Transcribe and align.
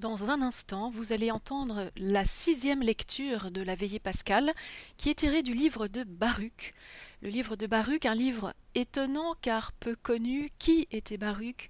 Dans 0.00 0.30
un 0.30 0.40
instant, 0.40 0.88
vous 0.88 1.12
allez 1.12 1.30
entendre 1.30 1.90
la 1.98 2.24
sixième 2.24 2.80
lecture 2.80 3.50
de 3.50 3.60
la 3.60 3.74
veillée 3.74 3.98
pascale, 3.98 4.50
qui 4.96 5.10
est 5.10 5.18
tirée 5.18 5.42
du 5.42 5.52
livre 5.52 5.88
de 5.88 6.04
Baruch. 6.04 6.72
Le 7.20 7.28
livre 7.28 7.54
de 7.54 7.66
Baruch, 7.66 8.06
un 8.06 8.14
livre 8.14 8.54
étonnant 8.74 9.34
car 9.42 9.72
peu 9.72 9.94
connu. 9.96 10.48
Qui 10.58 10.88
était 10.90 11.18
Baruch? 11.18 11.68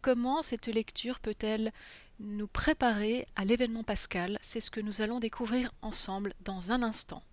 Comment 0.00 0.42
cette 0.42 0.68
lecture 0.68 1.18
peut-elle 1.18 1.72
nous 2.20 2.46
préparer 2.46 3.26
à 3.34 3.44
l'événement 3.44 3.82
pascal? 3.82 4.38
C'est 4.42 4.60
ce 4.60 4.70
que 4.70 4.80
nous 4.80 5.02
allons 5.02 5.18
découvrir 5.18 5.72
ensemble 5.82 6.34
dans 6.44 6.70
un 6.70 6.84
instant. 6.84 7.24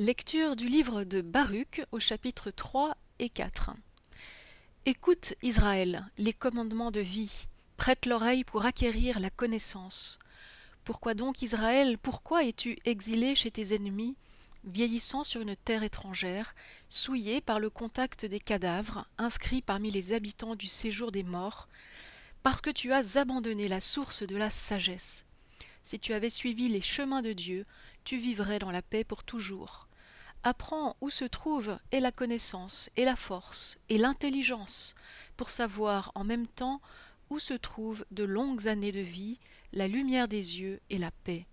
Lecture 0.00 0.54
du 0.54 0.68
livre 0.68 1.02
de 1.02 1.22
Baruch 1.22 1.80
au 1.90 1.98
chapitre 1.98 2.52
3 2.52 2.96
et 3.18 3.28
4. 3.28 3.72
Écoute, 4.86 5.34
Israël, 5.42 6.08
les 6.18 6.32
commandements 6.32 6.92
de 6.92 7.00
vie, 7.00 7.48
prête 7.76 8.06
l'oreille 8.06 8.44
pour 8.44 8.64
acquérir 8.64 9.18
la 9.18 9.30
connaissance. 9.30 10.20
Pourquoi 10.84 11.14
donc, 11.14 11.42
Israël, 11.42 11.98
pourquoi 11.98 12.44
es-tu 12.44 12.78
exilé 12.84 13.34
chez 13.34 13.50
tes 13.50 13.74
ennemis, 13.74 14.14
vieillissant 14.62 15.24
sur 15.24 15.40
une 15.40 15.56
terre 15.56 15.82
étrangère, 15.82 16.54
souillé 16.88 17.40
par 17.40 17.58
le 17.58 17.68
contact 17.68 18.24
des 18.24 18.38
cadavres, 18.38 19.04
inscrit 19.18 19.62
parmi 19.62 19.90
les 19.90 20.12
habitants 20.12 20.54
du 20.54 20.68
séjour 20.68 21.10
des 21.10 21.24
morts, 21.24 21.66
parce 22.44 22.60
que 22.60 22.70
tu 22.70 22.92
as 22.92 23.16
abandonné 23.16 23.66
la 23.66 23.80
source 23.80 24.22
de 24.22 24.36
la 24.36 24.48
sagesse? 24.48 25.24
Si 25.82 25.98
tu 25.98 26.12
avais 26.12 26.30
suivi 26.30 26.68
les 26.68 26.82
chemins 26.82 27.22
de 27.22 27.32
Dieu, 27.32 27.66
tu 28.04 28.16
vivrais 28.16 28.60
dans 28.60 28.70
la 28.70 28.82
paix 28.82 29.02
pour 29.02 29.24
toujours. 29.24 29.87
Apprends 30.44 30.96
où 31.00 31.10
se 31.10 31.24
trouve 31.24 31.78
et 31.90 32.00
la 32.00 32.12
connaissance, 32.12 32.90
et 32.96 33.04
la 33.04 33.16
force, 33.16 33.78
et 33.88 33.98
l'intelligence, 33.98 34.94
pour 35.36 35.50
savoir 35.50 36.12
en 36.14 36.24
même 36.24 36.46
temps 36.46 36.80
où 37.28 37.38
se 37.38 37.54
trouvent 37.54 38.06
de 38.10 38.24
longues 38.24 38.68
années 38.68 38.92
de 38.92 39.00
vie, 39.00 39.40
la 39.72 39.88
lumière 39.88 40.28
des 40.28 40.60
yeux 40.60 40.80
et 40.90 40.98
la 40.98 41.10
paix. 41.10 41.46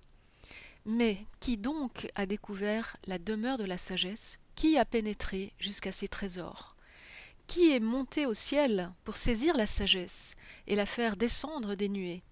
Mais 0.86 1.26
qui 1.40 1.58
donc 1.58 2.08
a 2.16 2.26
découvert 2.26 2.96
la 3.08 3.18
demeure 3.18 3.58
de 3.58 3.64
la 3.64 3.78
sagesse? 3.78 4.38
Qui 4.56 4.78
a 4.78 4.86
pénétré 4.86 5.52
jusqu'à 5.60 5.92
ses 5.92 6.08
trésors? 6.08 6.76
Qui 7.48 7.72
est 7.72 7.80
monté 7.80 8.26
au 8.26 8.34
ciel 8.34 8.92
pour 9.04 9.18
saisir 9.18 9.58
la 9.58 9.66
sagesse 9.66 10.36
et 10.68 10.76
la 10.76 10.86
faire 10.86 11.18
descendre 11.18 11.76
des 11.76 11.90
nuées? 11.90 12.24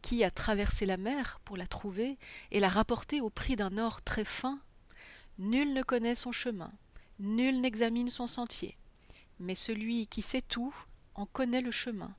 Qui 0.00 0.22
a 0.22 0.30
traversé 0.30 0.86
la 0.86 0.96
mer 0.96 1.40
pour 1.44 1.56
la 1.56 1.66
trouver 1.66 2.18
et 2.52 2.60
la 2.60 2.68
rapporter 2.68 3.20
au 3.20 3.30
prix 3.30 3.56
d'un 3.56 3.76
or 3.78 4.00
très 4.00 4.24
fin? 4.24 4.60
Nul 5.38 5.72
ne 5.72 5.82
connaît 5.84 6.16
son 6.16 6.32
chemin, 6.32 6.72
nul 7.20 7.60
n'examine 7.60 8.10
son 8.10 8.26
sentier. 8.26 8.76
Mais 9.38 9.54
celui 9.54 10.08
qui 10.08 10.20
sait 10.20 10.42
tout 10.42 10.74
en 11.14 11.26
connaît 11.26 11.60
le 11.60 11.70
chemin. 11.70 12.12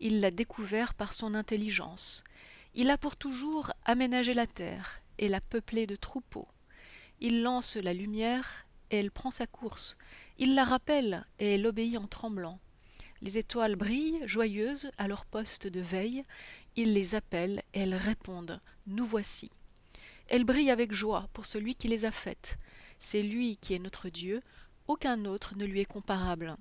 Il 0.00 0.20
l'a 0.20 0.30
découvert 0.30 0.94
par 0.94 1.12
son 1.12 1.34
intelligence. 1.34 2.24
Il 2.74 2.88
a 2.88 2.96
pour 2.96 3.16
toujours 3.16 3.70
aménagé 3.84 4.32
la 4.32 4.46
terre 4.46 5.02
et 5.18 5.28
l'a 5.28 5.42
peuplée 5.42 5.86
de 5.86 5.94
troupeaux. 5.94 6.48
Il 7.20 7.42
lance 7.42 7.76
la 7.76 7.92
lumière 7.92 8.66
et 8.90 8.96
elle 8.96 9.10
prend 9.10 9.30
sa 9.30 9.46
course. 9.46 9.98
Il 10.38 10.54
la 10.54 10.64
rappelle 10.64 11.26
et 11.38 11.56
elle 11.56 11.66
obéit 11.66 11.98
en 11.98 12.06
tremblant. 12.06 12.60
Les 13.20 13.36
étoiles 13.36 13.76
brillent, 13.76 14.22
joyeuses, 14.24 14.90
à 14.96 15.06
leur 15.06 15.26
poste 15.26 15.66
de 15.66 15.80
veille. 15.80 16.22
Il 16.76 16.94
les 16.94 17.14
appelle 17.14 17.62
et 17.74 17.80
elles 17.80 17.94
répondent 17.94 18.60
Nous 18.86 19.04
voici. 19.04 19.50
Elles 20.28 20.44
brillent 20.44 20.70
avec 20.70 20.92
joie 20.92 21.28
pour 21.32 21.46
celui 21.46 21.74
qui 21.74 21.88
les 21.88 22.04
a 22.04 22.10
faites. 22.10 22.58
C'est 22.98 23.22
lui 23.22 23.56
qui 23.56 23.74
est 23.74 23.78
notre 23.78 24.08
Dieu, 24.08 24.42
aucun 24.86 25.24
autre 25.24 25.56
ne 25.56 25.64
lui 25.64 25.80
est 25.80 25.84
comparable. 25.84 26.56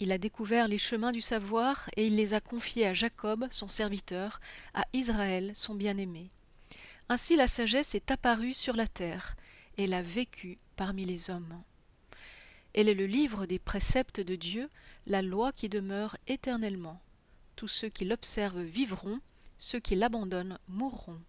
Il 0.00 0.12
a 0.12 0.18
découvert 0.18 0.68
les 0.68 0.78
chemins 0.78 1.12
du 1.12 1.20
savoir 1.20 1.90
et 1.96 2.06
il 2.06 2.16
les 2.16 2.34
a 2.34 2.40
confiés 2.40 2.86
à 2.86 2.94
Jacob, 2.94 3.46
son 3.50 3.68
serviteur, 3.68 4.38
à 4.74 4.84
Israël, 4.92 5.52
son 5.54 5.74
bien-aimé. 5.74 6.28
Ainsi 7.08 7.36
la 7.36 7.48
sagesse 7.48 7.94
est 7.94 8.10
apparue 8.10 8.54
sur 8.54 8.76
la 8.76 8.86
terre, 8.86 9.34
elle 9.76 9.94
a 9.94 10.02
vécu 10.02 10.58
parmi 10.76 11.04
les 11.04 11.30
hommes. 11.30 11.62
Elle 12.74 12.88
est 12.88 12.94
le 12.94 13.06
livre 13.06 13.46
des 13.46 13.58
préceptes 13.58 14.20
de 14.20 14.36
Dieu, 14.36 14.68
la 15.06 15.22
loi 15.22 15.52
qui 15.52 15.68
demeure 15.68 16.16
éternellement. 16.26 17.00
Tous 17.56 17.68
ceux 17.68 17.88
qui 17.88 18.04
l'observent 18.04 18.62
vivront, 18.62 19.20
ceux 19.56 19.80
qui 19.80 19.96
l'abandonnent 19.96 20.58
mourront. 20.68 21.20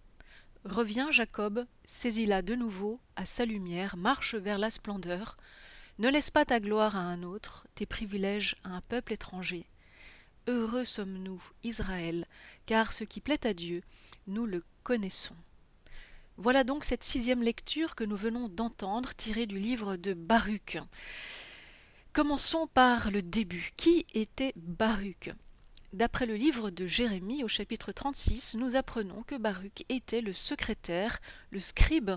Reviens, 0.66 1.10
Jacob, 1.10 1.66
saisis-la 1.86 2.42
de 2.42 2.54
nouveau 2.54 3.00
à 3.16 3.26
sa 3.26 3.46
lumière, 3.46 3.96
marche 3.96 4.36
vers 4.36 4.58
la 4.58 4.70
splendeur. 4.70 5.38
Ne 6.00 6.10
laisse 6.10 6.32
pas 6.32 6.46
ta 6.46 6.60
gloire 6.60 6.96
à 6.96 7.00
un 7.00 7.24
autre, 7.24 7.66
tes 7.76 7.86
privilèges 7.86 8.56
à 8.64 8.76
un 8.76 8.82
peuple 8.82 9.14
étranger. 9.14 9.66
Heureux 10.48 10.84
sommes-nous, 10.84 11.42
Israël, 11.64 12.26
car 12.66 12.92
ce 12.92 13.04
qui 13.06 13.22
plaît 13.22 13.48
à 13.48 13.54
Dieu, 13.54 13.84
nous 14.28 14.46
le 14.46 14.64
connaissons. 14.84 15.36
Voilà 16.36 16.64
donc 16.64 16.84
cette 16.84 17.04
sixième 17.04 17.44
lecture 17.44 17.96
que 17.96 18.04
nous 18.04 18.16
venons 18.18 18.50
d'entendre, 18.50 19.14
tirée 19.14 19.46
du 19.46 19.60
livre 19.60 19.96
de 19.96 20.14
Baruch. 20.14 20.78
Commençons 22.12 22.68
par 22.68 23.12
le 23.12 23.22
début. 23.22 23.72
Qui 23.78 24.06
était 24.14 24.54
Baruch? 24.56 25.32
D'après 25.94 26.28
le 26.28 26.36
livre 26.36 26.70
de 26.70 26.86
Jérémie 26.86 27.44
au 27.44 27.48
chapitre 27.48 27.92
36, 27.92 28.58
nous 28.60 28.76
apprenons 28.76 29.24
que 29.24 29.36
Baruch 29.36 29.86
était 29.90 30.22
le 30.22 30.34
secrétaire, 30.34 31.18
le 31.50 31.60
scribe 31.60 32.12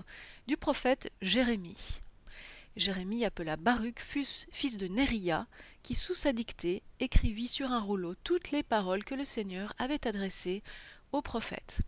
du 0.47 0.57
prophète 0.57 1.11
Jérémie. 1.23 2.01
Jérémie 2.75 3.25
appela 3.25 3.57
Baruch 3.57 3.99
fils 3.99 4.77
de 4.77 4.87
Néria, 4.87 5.47
qui 5.81 5.95
sous 5.95 6.13
sa 6.13 6.33
dictée 6.33 6.83
écrivit 6.99 7.47
sur 7.47 7.71
un 7.71 7.79
rouleau 7.79 8.13
toutes 8.23 8.51
les 8.51 8.61
paroles 8.61 9.03
que 9.03 9.15
le 9.15 9.25
Seigneur 9.25 9.73
avait 9.79 10.07
adressées 10.07 10.61
au 11.11 11.23
prophète. 11.23 11.81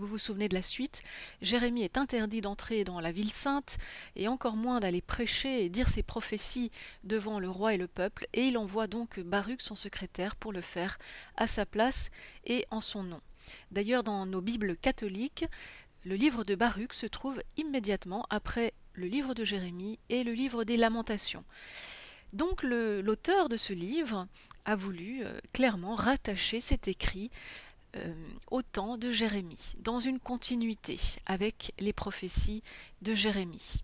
Vous 0.00 0.06
vous 0.06 0.16
souvenez 0.16 0.48
de 0.48 0.54
la 0.54 0.62
suite? 0.62 1.02
Jérémie 1.42 1.82
est 1.82 1.98
interdit 1.98 2.40
d'entrer 2.40 2.84
dans 2.84 3.00
la 3.00 3.12
ville 3.12 3.30
sainte 3.30 3.76
et 4.16 4.28
encore 4.28 4.56
moins 4.56 4.80
d'aller 4.80 5.02
prêcher 5.02 5.62
et 5.62 5.68
dire 5.68 5.90
ses 5.90 6.02
prophéties 6.02 6.70
devant 7.04 7.38
le 7.38 7.50
roi 7.50 7.74
et 7.74 7.76
le 7.76 7.86
peuple, 7.86 8.26
et 8.32 8.46
il 8.46 8.56
envoie 8.56 8.86
donc 8.86 9.20
Baruch, 9.20 9.60
son 9.60 9.74
secrétaire, 9.74 10.36
pour 10.36 10.54
le 10.54 10.62
faire 10.62 10.98
à 11.36 11.46
sa 11.46 11.66
place 11.66 12.10
et 12.46 12.64
en 12.70 12.80
son 12.80 13.02
nom. 13.02 13.20
D'ailleurs, 13.72 14.02
dans 14.02 14.24
nos 14.24 14.40
Bibles 14.40 14.74
catholiques, 14.74 15.44
le 16.04 16.14
livre 16.14 16.44
de 16.44 16.54
Baruch 16.54 16.94
se 16.94 17.04
trouve 17.04 17.42
immédiatement 17.58 18.24
après 18.30 18.72
le 18.94 19.06
livre 19.06 19.34
de 19.34 19.44
Jérémie 19.44 19.98
et 20.08 20.24
le 20.24 20.32
livre 20.32 20.64
des 20.64 20.78
Lamentations. 20.78 21.44
Donc 22.32 22.62
l'auteur 22.62 23.50
de 23.50 23.58
ce 23.58 23.74
livre 23.74 24.28
a 24.64 24.76
voulu 24.76 25.24
euh, 25.24 25.38
clairement 25.52 25.94
rattacher 25.94 26.60
cet 26.60 26.88
écrit 26.88 27.30
euh, 27.96 28.14
au 28.50 28.62
temps 28.62 28.96
de 28.96 29.10
Jérémie, 29.10 29.74
dans 29.78 30.00
une 30.00 30.18
continuité 30.18 30.98
avec 31.26 31.72
les 31.78 31.92
prophéties 31.92 32.62
de 33.02 33.14
Jérémie. 33.14 33.82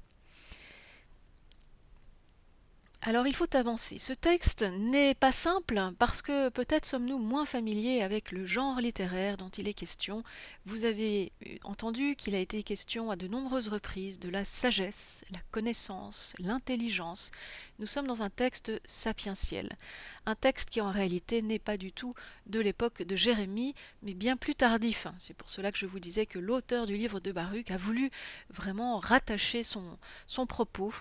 Alors 3.02 3.26
il 3.28 3.36
faut 3.36 3.54
avancer. 3.54 3.98
Ce 4.00 4.12
texte 4.12 4.62
n'est 4.62 5.14
pas 5.14 5.30
simple 5.30 5.80
parce 5.96 6.22
que 6.22 6.48
peut-être 6.48 6.86
sommes-nous 6.86 7.18
moins 7.18 7.44
familiers 7.44 8.02
avec 8.02 8.32
le 8.32 8.46
genre 8.46 8.80
littéraire 8.80 9.36
dont 9.36 9.48
il 9.50 9.68
est 9.68 9.74
question. 9.74 10.24
Vous 10.64 10.86
avez 10.86 11.30
entendu 11.62 12.16
qu'il 12.16 12.34
a 12.34 12.40
été 12.40 12.64
question 12.64 13.10
à 13.10 13.16
de 13.16 13.28
nombreuses 13.28 13.68
reprises 13.68 14.18
de 14.18 14.28
la 14.28 14.44
sagesse, 14.44 15.24
la 15.30 15.38
connaissance, 15.52 16.34
l'intelligence. 16.40 17.30
Nous 17.78 17.86
sommes 17.86 18.08
dans 18.08 18.22
un 18.22 18.30
texte 18.30 18.72
sapientiel, 18.84 19.76
un 20.24 20.34
texte 20.34 20.70
qui 20.70 20.80
en 20.80 20.90
réalité 20.90 21.42
n'est 21.42 21.60
pas 21.60 21.76
du 21.76 21.92
tout 21.92 22.14
de 22.46 22.58
l'époque 22.58 23.02
de 23.02 23.14
Jérémie, 23.14 23.74
mais 24.02 24.14
bien 24.14 24.36
plus 24.36 24.56
tardif. 24.56 25.06
C'est 25.20 25.34
pour 25.34 25.50
cela 25.50 25.70
que 25.70 25.78
je 25.78 25.86
vous 25.86 26.00
disais 26.00 26.26
que 26.26 26.40
l'auteur 26.40 26.86
du 26.86 26.96
livre 26.96 27.20
de 27.20 27.30
Baruch 27.30 27.70
a 27.70 27.76
voulu 27.76 28.10
vraiment 28.50 28.98
rattacher 28.98 29.62
son 29.62 30.46
propos 30.46 30.92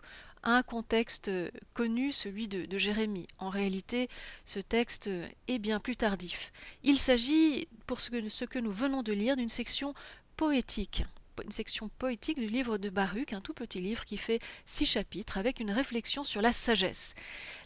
un 0.45 0.63
contexte 0.63 1.29
connu, 1.73 2.11
celui 2.11 2.47
de, 2.47 2.77
Jérémie. 2.77 3.27
En 3.39 3.49
réalité, 3.49 4.09
ce 4.45 4.59
texte 4.59 5.09
est 5.47 5.59
bien 5.59 5.79
plus 5.79 5.95
tardif. 5.95 6.51
Il 6.83 6.97
s'agit, 6.97 7.67
pour 7.87 7.99
ce 7.99 8.09
que, 8.09 8.29
ce 8.29 8.45
que 8.45 8.59
nous 8.59 8.71
venons 8.71 9.03
de 9.03 9.13
lire, 9.13 9.35
d'une 9.35 9.49
section 9.49 9.93
poétique 10.37 11.03
une 11.43 11.51
section 11.51 11.89
poétique 11.89 12.39
du 12.39 12.47
livre 12.47 12.77
de 12.77 12.89
Baruch, 12.89 13.33
un 13.33 13.41
tout 13.41 13.53
petit 13.53 13.81
livre 13.81 14.05
qui 14.05 14.17
fait 14.17 14.39
six 14.65 14.85
chapitres 14.85 15.37
avec 15.37 15.59
une 15.59 15.71
réflexion 15.71 16.23
sur 16.23 16.41
la 16.41 16.53
sagesse. 16.53 17.15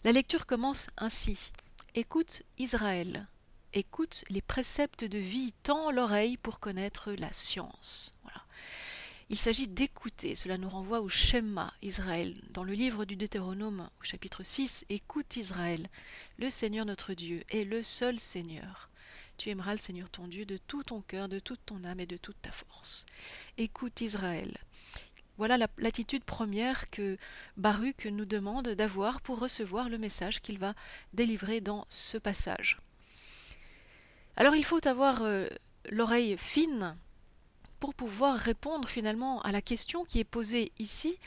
La 0.03 0.11
lecture 0.11 0.45
commence 0.45 0.87
ainsi. 0.97 1.51
Écoute 1.95 2.43
Israël, 2.57 3.27
écoute 3.73 4.23
les 4.29 4.41
préceptes 4.41 5.05
de 5.05 5.17
vie, 5.17 5.53
tends 5.63 5.91
l'oreille 5.91 6.37
pour 6.37 6.59
connaître 6.59 7.11
la 7.13 7.31
science. 7.31 8.13
Voilà. 8.23 8.43
Il 9.31 9.37
s'agit 9.37 9.67
d'écouter. 9.67 10.33
Cela 10.33 10.57
nous 10.57 10.69
renvoie 10.69 11.01
au 11.01 11.07
schéma 11.07 11.71
Israël. 11.83 12.33
Dans 12.49 12.63
le 12.63 12.73
livre 12.73 13.05
du 13.05 13.15
Deutéronome, 13.15 13.87
au 14.01 14.03
chapitre 14.03 14.41
6, 14.41 14.87
Écoute 14.89 15.35
Israël, 15.35 15.87
le 16.39 16.49
Seigneur 16.49 16.83
notre 16.83 17.13
Dieu 17.13 17.43
est 17.51 17.63
le 17.63 17.83
seul 17.83 18.19
Seigneur. 18.19 18.89
Tu 19.37 19.51
aimeras 19.51 19.73
le 19.73 19.79
Seigneur 19.79 20.09
ton 20.09 20.27
Dieu 20.27 20.45
de 20.45 20.57
tout 20.57 20.81
ton 20.81 21.01
cœur, 21.01 21.29
de 21.29 21.37
toute 21.37 21.63
ton 21.63 21.83
âme 21.83 21.99
et 21.99 22.07
de 22.07 22.17
toute 22.17 22.41
ta 22.41 22.49
force. 22.49 23.05
Écoute 23.59 24.01
Israël. 24.01 24.57
Voilà 25.37 25.59
l'attitude 25.77 26.23
première 26.23 26.89
que 26.89 27.15
Baruch 27.55 28.07
nous 28.07 28.25
demande 28.25 28.69
d'avoir 28.69 29.21
pour 29.21 29.37
recevoir 29.37 29.89
le 29.89 29.99
message 29.99 30.41
qu'il 30.41 30.57
va 30.57 30.73
délivrer 31.13 31.61
dans 31.61 31.85
ce 31.89 32.17
passage. 32.17 32.79
Alors 34.37 34.55
il 34.55 34.65
faut 34.65 34.85
avoir 34.87 35.21
euh, 35.21 35.47
l'oreille 35.91 36.35
fine 36.35 36.97
pour 37.79 37.93
pouvoir 37.93 38.37
répondre 38.37 38.87
finalement 38.87 39.41
à 39.41 39.51
la 39.51 39.61
question 39.61 40.05
qui 40.05 40.19
est 40.19 40.23
posée 40.23 40.71
ici 40.79 41.17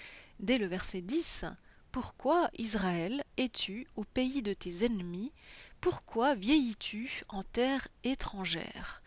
dès 0.40 0.58
le 0.58 0.66
verset 0.66 1.00
10. 1.00 1.46
Pourquoi 1.90 2.50
Israël 2.58 3.22
es-tu 3.36 3.86
au 3.96 4.04
pays 4.04 4.42
de 4.42 4.54
tes 4.54 4.84
ennemis? 4.84 5.32
Pourquoi 5.80 6.34
vieillis-tu 6.34 7.24
en 7.28 7.42
terre 7.42 7.88
étrangère? 8.04 9.02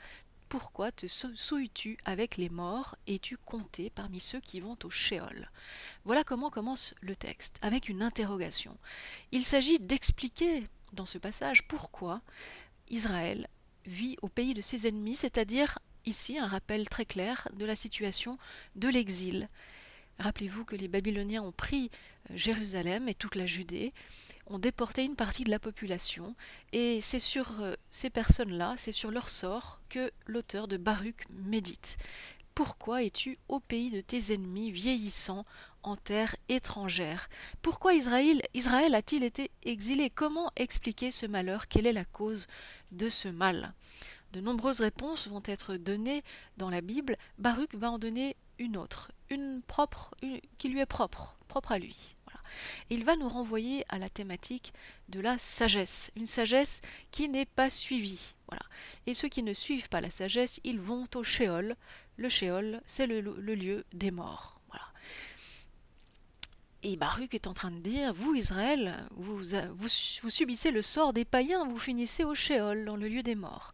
Pourquoi 0.49 0.91
te 0.91 1.07
souilles-tu 1.07 1.97
avec 2.05 2.37
les 2.37 2.49
morts? 2.49 2.95
Et 3.07 3.19
tu 3.19 3.37
compté 3.37 3.89
parmi 3.89 4.19
ceux 4.19 4.39
qui 4.39 4.59
vont 4.59 4.77
au 4.83 4.89
Shéol? 4.89 5.49
Voilà 6.03 6.23
comment 6.23 6.49
commence 6.49 6.93
le 7.01 7.15
texte, 7.15 7.57
avec 7.61 7.89
une 7.89 8.03
interrogation. 8.03 8.77
Il 9.31 9.43
s'agit 9.43 9.79
d'expliquer 9.79 10.67
dans 10.93 11.05
ce 11.05 11.17
passage 11.17 11.67
pourquoi 11.67 12.21
Israël 12.89 13.49
vit 13.85 14.17
au 14.21 14.29
pays 14.29 14.53
de 14.53 14.61
ses 14.61 14.87
ennemis, 14.87 15.15
c'est-à-dire 15.15 15.79
ici 16.05 16.37
un 16.37 16.47
rappel 16.47 16.87
très 16.89 17.05
clair 17.05 17.47
de 17.53 17.65
la 17.65 17.75
situation 17.75 18.37
de 18.75 18.87
l'exil. 18.87 19.47
Rappelez-vous 20.19 20.63
que 20.65 20.75
les 20.75 20.87
Babyloniens 20.87 21.43
ont 21.43 21.51
pris 21.51 21.89
euh, 22.29 22.37
Jérusalem 22.37 23.09
et 23.09 23.13
toute 23.13 23.35
la 23.35 23.45
Judée, 23.45 23.93
ont 24.47 24.59
déporté 24.59 25.03
une 25.03 25.15
partie 25.15 25.43
de 25.43 25.49
la 25.49 25.59
population, 25.59 26.35
et 26.71 27.01
c'est 27.01 27.19
sur 27.19 27.61
euh, 27.61 27.73
ces 27.89 28.09
personnes-là, 28.09 28.75
c'est 28.77 28.91
sur 28.91 29.11
leur 29.11 29.27
sort 29.27 29.81
que 29.89 30.11
l'auteur 30.25 30.67
de 30.67 30.77
Baruch 30.77 31.25
médite. 31.29 31.97
Pourquoi 32.53 33.03
es-tu 33.03 33.37
au 33.49 33.59
pays 33.59 33.91
de 33.91 33.99
tes 33.99 34.33
ennemis, 34.33 34.71
vieillissant 34.71 35.43
en 35.83 35.97
terre 35.97 36.35
étrangère? 36.47 37.27
Pourquoi 37.61 37.93
Israël, 37.93 38.41
Israël 38.53 38.95
a-t-il 38.95 39.23
été 39.23 39.51
exilé? 39.63 40.09
Comment 40.09 40.49
expliquer 40.55 41.11
ce 41.11 41.25
malheur? 41.25 41.67
Quelle 41.67 41.87
est 41.87 41.91
la 41.91 42.05
cause 42.05 42.47
de 42.93 43.09
ce 43.09 43.27
mal? 43.27 43.73
De 44.35 44.41
nombreuses 44.41 44.81
réponses 44.81 45.29
vont 45.29 45.41
être 45.45 45.77
données 45.77 46.21
dans 46.57 46.69
la 46.69 46.81
Bible. 46.81 47.15
Baruch 47.37 47.73
va 47.73 47.89
en 47.89 47.97
donner 47.97 48.35
une 48.59 48.75
autre, 48.75 49.09
une 49.29 49.61
propre, 49.61 50.13
qui 50.57 50.67
lui 50.67 50.81
est 50.81 50.85
propre, 50.85 51.37
propre 51.47 51.71
à 51.71 51.79
lui. 51.79 52.17
Il 52.89 53.05
va 53.05 53.15
nous 53.15 53.29
renvoyer 53.29 53.85
à 53.87 53.97
la 53.97 54.09
thématique 54.09 54.73
de 55.07 55.21
la 55.21 55.37
sagesse, 55.37 56.11
une 56.17 56.25
sagesse 56.25 56.81
qui 57.11 57.29
n'est 57.29 57.45
pas 57.45 57.69
suivie. 57.69 58.35
Et 59.07 59.13
ceux 59.13 59.29
qui 59.29 59.41
ne 59.41 59.53
suivent 59.53 59.87
pas 59.87 60.01
la 60.01 60.11
sagesse, 60.11 60.59
ils 60.65 60.81
vont 60.81 61.07
au 61.15 61.23
Shéol. 61.23 61.77
Le 62.17 62.27
Shéol, 62.27 62.81
c'est 62.85 63.07
le, 63.07 63.21
lieu 63.21 63.85
des 63.93 64.11
morts. 64.11 64.59
Et 66.83 66.97
Baruch 66.97 67.33
est 67.33 67.47
en 67.47 67.53
train 67.53 67.71
de 67.71 67.79
dire, 67.79 68.13
vous 68.13 68.35
Israël, 68.35 69.07
vous, 69.11 69.39
vous, 69.75 70.29
subissez 70.29 70.71
le 70.71 70.81
sort 70.81 71.13
des 71.13 71.23
païens, 71.23 71.65
vous 71.65 71.77
finissez 71.77 72.25
au 72.25 72.35
Shéol, 72.35 72.83
dans 72.83 72.97
le 72.97 73.07
lieu 73.07 73.23
des 73.23 73.35
morts. 73.35 73.73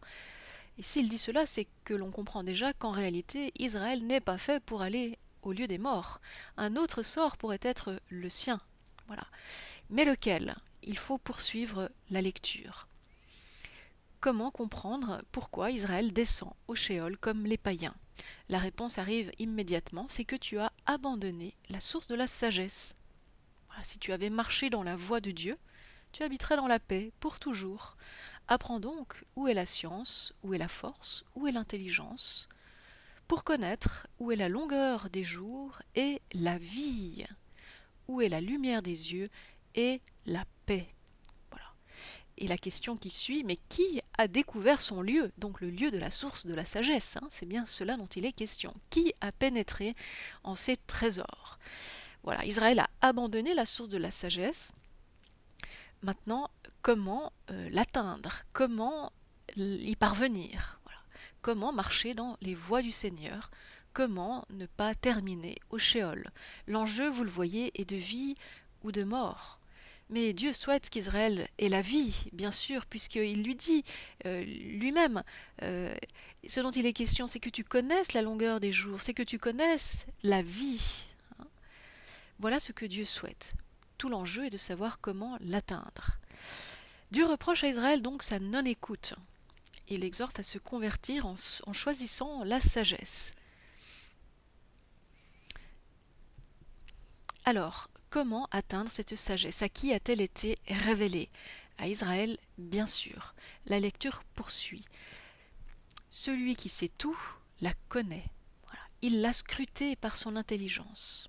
Et 0.78 0.82
s'il 0.82 1.08
dit 1.08 1.18
cela, 1.18 1.46
c'est 1.46 1.68
que 1.84 1.94
l'on 1.94 2.10
comprend 2.10 2.42
déjà 2.44 2.72
qu'en 2.72 2.92
réalité, 2.92 3.52
Israël 3.58 4.04
n'est 4.06 4.20
pas 4.20 4.38
fait 4.38 4.62
pour 4.64 4.82
aller 4.82 5.18
au 5.42 5.52
lieu 5.52 5.66
des 5.66 5.78
morts. 5.78 6.20
Un 6.56 6.76
autre 6.76 7.02
sort 7.02 7.36
pourrait 7.36 7.58
être 7.62 8.00
le 8.08 8.28
sien. 8.28 8.60
Voilà. 9.06 9.26
Mais 9.90 10.04
lequel? 10.04 10.54
Il 10.82 10.98
faut 10.98 11.18
poursuivre 11.18 11.90
la 12.10 12.22
lecture. 12.22 12.88
Comment 14.20 14.50
comprendre 14.50 15.22
pourquoi 15.32 15.70
Israël 15.70 16.12
descend 16.12 16.52
au 16.68 16.74
Shéol 16.74 17.18
comme 17.18 17.44
les 17.44 17.58
païens? 17.58 17.94
La 18.48 18.58
réponse 18.58 18.98
arrive 18.98 19.32
immédiatement, 19.38 20.06
c'est 20.08 20.24
que 20.24 20.36
tu 20.36 20.58
as 20.58 20.72
abandonné 20.86 21.54
la 21.70 21.80
source 21.80 22.06
de 22.06 22.14
la 22.14 22.26
sagesse. 22.26 22.96
si 23.82 23.98
tu 23.98 24.12
avais 24.12 24.30
marché 24.30 24.70
dans 24.70 24.82
la 24.82 24.96
voie 24.96 25.20
de 25.20 25.30
Dieu, 25.30 25.58
tu 26.12 26.22
habiterais 26.22 26.56
dans 26.56 26.66
la 26.66 26.78
paix 26.78 27.12
pour 27.20 27.38
toujours. 27.38 27.96
Apprends 28.48 28.80
donc 28.80 29.24
où 29.36 29.48
est 29.48 29.54
la 29.54 29.66
science, 29.66 30.34
où 30.42 30.54
est 30.54 30.58
la 30.58 30.68
force, 30.68 31.24
où 31.34 31.46
est 31.46 31.52
l'intelligence, 31.52 32.48
pour 33.28 33.44
connaître 33.44 34.06
où 34.18 34.30
est 34.30 34.36
la 34.36 34.48
longueur 34.48 35.08
des 35.10 35.24
jours 35.24 35.80
et 35.94 36.20
la 36.34 36.58
vie, 36.58 37.24
où 38.08 38.20
est 38.20 38.28
la 38.28 38.40
lumière 38.40 38.82
des 38.82 39.14
yeux 39.14 39.30
et 39.74 40.00
la 40.26 40.44
paix. 40.66 40.86
Voilà. 41.50 41.66
Et 42.36 42.46
la 42.46 42.58
question 42.58 42.96
qui 42.96 43.10
suit, 43.10 43.42
mais 43.44 43.58
qui 43.68 44.00
a 44.18 44.28
découvert 44.28 44.82
son 44.82 45.00
lieu, 45.02 45.32
donc 45.38 45.60
le 45.60 45.70
lieu 45.70 45.90
de 45.90 45.98
la 45.98 46.10
source 46.10 46.44
de 46.44 46.54
la 46.54 46.64
sagesse 46.64 47.16
hein 47.16 47.28
C'est 47.30 47.46
bien 47.46 47.64
cela 47.64 47.96
dont 47.96 48.06
il 48.06 48.26
est 48.26 48.32
question. 48.32 48.74
Qui 48.90 49.14
a 49.20 49.32
pénétré 49.32 49.94
en 50.44 50.54
ces 50.54 50.76
trésors? 50.76 51.58
Voilà, 52.24 52.44
Israël 52.44 52.80
a 52.80 52.90
abandonné 53.00 53.54
la 53.54 53.66
source 53.66 53.88
de 53.88 53.98
la 53.98 54.10
sagesse. 54.10 54.72
Maintenant, 56.02 56.50
comment 56.82 57.32
euh, 57.50 57.68
l'atteindre? 57.70 58.42
Comment 58.52 59.12
y 59.56 59.94
parvenir? 59.96 60.80
Comment 61.42 61.72
marcher 61.72 62.14
dans 62.14 62.36
les 62.40 62.54
voies 62.54 62.82
du 62.82 62.90
Seigneur? 62.90 63.50
Comment 63.92 64.46
ne 64.50 64.66
pas 64.66 64.94
terminer 64.94 65.56
au 65.70 65.78
Shéol 65.78 66.30
L'enjeu, 66.66 67.08
vous 67.08 67.24
le 67.24 67.30
voyez, 67.30 67.72
est 67.80 67.88
de 67.88 67.96
vie 67.96 68.36
ou 68.82 68.92
de 68.92 69.04
mort. 69.04 69.58
Mais 70.08 70.32
Dieu 70.32 70.52
souhaite 70.52 70.90
qu'Israël 70.90 71.48
ait 71.58 71.68
la 71.68 71.82
vie, 71.82 72.24
bien 72.32 72.50
sûr, 72.50 72.86
puisqu'il 72.86 73.42
lui 73.42 73.54
dit 73.54 73.84
euh, 74.26 74.44
lui-même, 74.44 75.22
euh, 75.62 75.94
ce 76.46 76.60
dont 76.60 76.70
il 76.70 76.86
est 76.86 76.92
question, 76.92 77.26
c'est 77.26 77.40
que 77.40 77.50
tu 77.50 77.64
connaisses 77.64 78.12
la 78.12 78.22
longueur 78.22 78.60
des 78.60 78.72
jours, 78.72 79.02
c'est 79.02 79.14
que 79.14 79.22
tu 79.22 79.38
connaisses 79.38 80.06
la 80.22 80.42
vie. 80.42 81.06
Hein. 81.38 81.46
voilà 82.38 82.60
ce 82.60 82.72
que 82.72 82.86
Dieu 82.86 83.04
souhaite. 83.04 83.54
L'enjeu 84.08 84.46
est 84.46 84.50
de 84.50 84.56
savoir 84.56 85.00
comment 85.00 85.36
l'atteindre. 85.40 86.18
Dieu 87.10 87.26
reproche 87.26 87.64
à 87.64 87.68
Israël 87.68 88.02
donc 88.02 88.22
sa 88.22 88.38
non-écoute 88.38 89.14
il 89.88 90.04
exhorte 90.04 90.38
à 90.38 90.42
se 90.42 90.58
convertir 90.58 91.26
en, 91.26 91.72
choisissant 91.72 92.44
la 92.44 92.60
sagesse. 92.60 93.34
Alors, 97.44 97.90
comment 98.10 98.48
atteindre 98.50 98.90
cette 98.90 99.16
sagesse? 99.16 99.62
À 99.62 99.68
qui 99.68 99.92
a-t-elle 99.92 100.20
été 100.20 100.58
révélée? 100.68 101.28
À 101.78 101.88
Israël, 101.88 102.38
bien 102.58 102.86
sûr. 102.86 103.34
La 103.66 103.80
lecture 103.80 104.22
poursuit. 104.34 104.84
Celui 106.08 106.54
qui 106.56 106.68
sait 106.68 106.90
tout 106.96 107.18
la 107.60 107.72
connaît. 107.88 108.26
Il 109.00 109.20
l'a 109.20 109.32
scrutée 109.32 109.96
par 109.96 110.16
son 110.16 110.36
intelligence. 110.36 111.28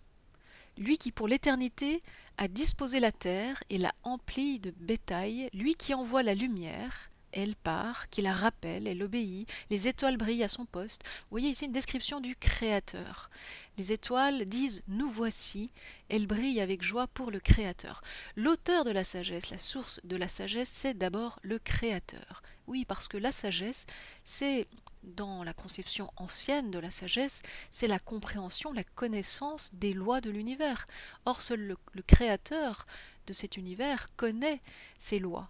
Lui 0.77 0.98
qui 0.98 1.12
pour 1.12 1.27
l'éternité 1.27 2.01
a 2.37 2.47
disposé 2.47 2.99
la 2.99 3.11
terre 3.11 3.63
et 3.69 3.77
l'a 3.77 3.93
emplie 4.03 4.59
de 4.59 4.71
bétail, 4.71 5.49
lui 5.53 5.75
qui 5.75 5.93
envoie 5.93 6.23
la 6.23 6.35
lumière, 6.35 7.09
elle 7.33 7.55
part, 7.55 8.09
qui 8.09 8.21
la 8.21 8.33
rappelle, 8.33 8.87
elle 8.87 9.03
obéit, 9.03 9.49
les 9.69 9.87
étoiles 9.87 10.17
brillent 10.17 10.43
à 10.43 10.47
son 10.47 10.65
poste. 10.65 11.03
Voyez 11.31 11.49
ici 11.49 11.65
une 11.65 11.71
description 11.71 12.21
du 12.21 12.35
Créateur. 12.35 13.29
Les 13.77 13.91
étoiles 13.91 14.45
disent 14.45 14.83
Nous 14.87 15.09
voici, 15.09 15.71
elles 16.09 16.27
brillent 16.27 16.61
avec 16.61 16.83
joie 16.83 17.07
pour 17.07 17.31
le 17.31 17.39
Créateur. 17.39 18.01
L'auteur 18.35 18.85
de 18.85 18.91
la 18.91 19.03
sagesse, 19.03 19.49
la 19.49 19.57
source 19.57 19.99
de 20.03 20.15
la 20.15 20.27
sagesse, 20.27 20.69
c'est 20.69 20.97
d'abord 20.97 21.39
le 21.41 21.59
Créateur. 21.59 22.43
Oui, 22.67 22.85
parce 22.85 23.07
que 23.07 23.17
la 23.17 23.31
sagesse, 23.31 23.87
c'est 24.23 24.67
dans 25.03 25.43
la 25.43 25.53
conception 25.53 26.09
ancienne 26.15 26.71
de 26.71 26.79
la 26.79 26.91
sagesse, 26.91 27.41
c'est 27.71 27.87
la 27.87 27.99
compréhension, 27.99 28.71
la 28.71 28.85
connaissance 28.85 29.71
des 29.73 29.93
lois 29.93 30.21
de 30.21 30.29
l'univers. 30.29 30.87
Or, 31.25 31.41
seul 31.41 31.59
le, 31.59 31.77
le 31.91 32.01
Créateur 32.03 32.85
de 33.27 33.33
cet 33.33 33.57
univers 33.57 34.07
connaît 34.15 34.61
ces 34.97 35.19
lois 35.19 35.49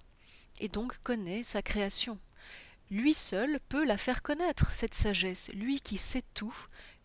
et 0.59 0.67
donc 0.67 0.97
connaît 0.99 1.43
sa 1.43 1.61
création. 1.61 2.19
Lui 2.91 3.13
seul 3.13 3.59
peut 3.69 3.85
la 3.85 3.97
faire 3.97 4.21
connaître, 4.21 4.71
cette 4.73 4.93
sagesse, 4.93 5.51
lui 5.53 5.81
qui 5.81 5.97
sait 5.97 6.23
tout, 6.33 6.55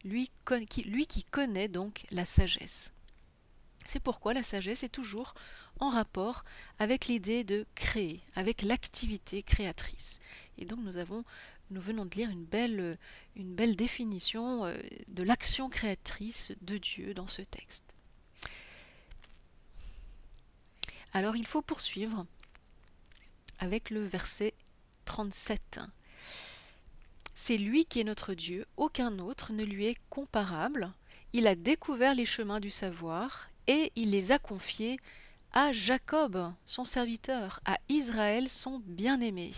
lui, 0.04 0.30
qui, 1.08 1.24
connaît 1.24 1.68
donc 1.68 2.04
la 2.10 2.24
sagesse. 2.24 2.92
C'est 3.86 4.02
pourquoi 4.02 4.34
la 4.34 4.42
sagesse 4.42 4.82
est 4.82 4.90
toujours 4.90 5.34
en 5.80 5.88
rapport 5.88 6.44
avec 6.78 7.06
l'idée 7.06 7.42
de 7.42 7.66
créer, 7.74 8.20
avec 8.34 8.62
l'activité 8.62 9.42
créatrice. 9.42 10.20
Et 10.58 10.66
donc 10.66 10.80
nous 10.82 10.98
avons 10.98 11.24
nous 11.70 11.80
venons 11.82 12.06
de 12.06 12.14
lire 12.14 12.30
une 12.30 12.46
belle, 12.46 12.96
une 13.36 13.54
belle 13.54 13.76
définition 13.76 14.64
euh, 14.64 14.74
de 15.08 15.22
l'action 15.22 15.68
créatrice 15.68 16.52
de 16.62 16.78
Dieu 16.78 17.12
dans 17.12 17.26
ce 17.26 17.42
texte. 17.42 17.94
Alors 21.12 21.36
il 21.36 21.46
faut 21.46 21.62
poursuivre 21.62 22.26
avec 23.58 23.90
le 23.90 24.04
verset 24.04 24.54
37. 25.04 25.80
C'est 27.34 27.56
lui 27.56 27.84
qui 27.84 28.00
est 28.00 28.04
notre 28.04 28.34
Dieu, 28.34 28.66
aucun 28.76 29.18
autre 29.20 29.52
ne 29.52 29.64
lui 29.64 29.86
est 29.86 29.98
comparable. 30.10 30.92
il 31.32 31.46
a 31.46 31.54
découvert 31.54 32.14
les 32.14 32.24
chemins 32.24 32.60
du 32.60 32.70
savoir 32.70 33.50
et 33.66 33.92
il 33.96 34.10
les 34.10 34.32
a 34.32 34.38
confiés 34.38 34.98
à 35.52 35.72
Jacob, 35.72 36.52
son 36.64 36.84
serviteur, 36.84 37.60
à 37.64 37.78
Israël, 37.88 38.48
son 38.48 38.82
bien-aimé. 38.86 39.52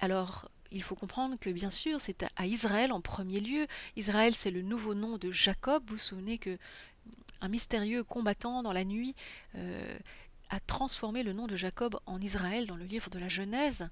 Alors, 0.00 0.50
il 0.70 0.82
faut 0.82 0.94
comprendre 0.94 1.36
que 1.38 1.50
bien 1.50 1.70
sûr, 1.70 2.00
c'est 2.00 2.26
à 2.36 2.46
Israël 2.46 2.92
en 2.92 3.00
premier 3.00 3.40
lieu. 3.40 3.66
Israël, 3.96 4.34
c'est 4.34 4.50
le 4.50 4.62
nouveau 4.62 4.94
nom 4.94 5.18
de 5.18 5.30
Jacob. 5.30 5.82
Vous 5.86 5.94
vous 5.94 5.98
souvenez 5.98 6.36
que 6.36 6.58
un 7.40 7.48
mystérieux 7.48 8.04
combattant 8.04 8.62
dans 8.62 8.72
la 8.72 8.84
nuit 8.84 9.14
euh, 9.56 9.98
transformé 10.84 11.22
le 11.22 11.32
nom 11.32 11.46
de 11.46 11.56
Jacob 11.56 11.98
en 12.04 12.20
Israël 12.20 12.66
dans 12.66 12.76
le 12.76 12.84
livre 12.84 13.08
de 13.08 13.18
la 13.18 13.30
Genèse. 13.30 13.88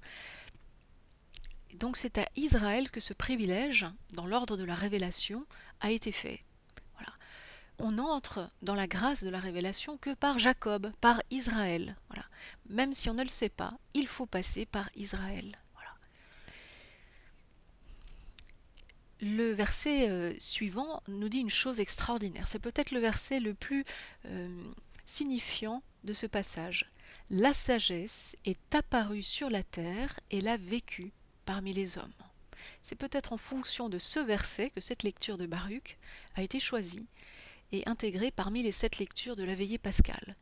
Donc 1.79 1.97
c'est 1.97 2.19
à 2.19 2.27
Israël 2.35 2.91
que 2.91 2.99
ce 2.99 3.15
privilège, 3.15 3.87
dans 4.11 4.27
l'ordre 4.27 4.57
de 4.57 4.63
la 4.63 4.75
révélation, 4.75 5.47
a 5.81 5.89
été 5.89 6.11
fait. 6.11 6.41
Voilà. 6.93 7.11
On 7.79 7.97
entre 7.97 8.47
dans 8.61 8.75
la 8.75 8.85
grâce 8.85 9.23
de 9.23 9.29
la 9.29 9.39
révélation 9.39 9.97
que 9.97 10.13
par 10.13 10.37
Jacob, 10.37 10.91
par 11.01 11.19
Israël. 11.31 11.95
Voilà. 12.09 12.25
Même 12.69 12.93
si 12.93 13.09
on 13.09 13.15
ne 13.15 13.23
le 13.23 13.29
sait 13.29 13.49
pas, 13.49 13.71
il 13.95 14.05
faut 14.05 14.27
passer 14.27 14.67
par 14.67 14.87
Israël. 14.95 15.57
le 19.21 19.53
verset 19.53 20.09
euh, 20.09 20.33
suivant 20.37 21.01
nous 21.07 21.29
dit 21.29 21.39
une 21.39 21.49
chose 21.49 21.79
extraordinaire. 21.79 22.45
C'est 22.45 22.59
peut-être 22.59 22.91
le 22.91 22.99
verset 22.99 23.39
le 23.39 23.53
plus 23.53 23.85
euh, 24.25 24.49
signifiant 25.05 25.83
de 26.03 26.13
ce 26.13 26.25
passage. 26.25 26.89
La 27.29 27.53
sagesse 27.53 28.35
est 28.45 28.75
apparue 28.75 29.23
sur 29.23 29.49
la 29.49 29.63
terre 29.63 30.19
et 30.31 30.41
l'a 30.41 30.57
vécue 30.57 31.11
parmi 31.45 31.73
les 31.73 31.97
hommes. 31.97 32.13
C'est 32.81 32.95
peut-être 32.95 33.33
en 33.33 33.37
fonction 33.37 33.89
de 33.89 33.99
ce 33.99 34.19
verset 34.19 34.69
que 34.69 34.81
cette 34.81 35.03
lecture 35.03 35.37
de 35.37 35.45
Baruch 35.45 35.97
a 36.35 36.43
été 36.43 36.59
choisie 36.59 37.05
et 37.71 37.87
intégrée 37.87 38.31
parmi 38.31 38.63
les 38.63 38.71
sept 38.71 38.97
lectures 38.99 39.35
de 39.35 39.43
la 39.43 39.55
veillée 39.55 39.77
pascale. 39.77 40.35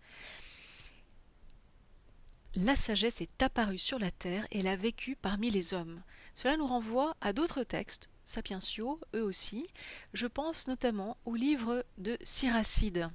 La 2.56 2.76
sagesse 2.76 3.22
est 3.22 3.42
apparue 3.42 3.78
sur 3.78 3.98
la 3.98 4.12
terre 4.12 4.46
et 4.52 4.62
l'a 4.62 4.76
vécue 4.76 5.16
parmi 5.16 5.50
les 5.50 5.74
hommes. 5.74 6.02
Cela 6.36 6.58
nous 6.58 6.68
renvoie 6.68 7.16
à 7.22 7.32
d'autres 7.32 7.64
textes 7.64 8.10
Sapientio, 8.26 9.00
eux 9.16 9.24
aussi. 9.24 9.68
Je 10.14 10.28
pense 10.28 10.68
notamment 10.68 11.18
au 11.26 11.36
livre 11.36 11.86
de 11.98 12.18
Siracide, 12.24 13.10